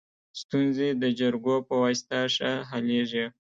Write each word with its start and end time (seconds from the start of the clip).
ستونزي 0.41 0.89
د 1.01 1.03
جرګو 1.19 1.55
په 1.67 1.73
واسطه 1.81 2.19
ښه 2.35 2.51
حلیږي. 2.69 3.25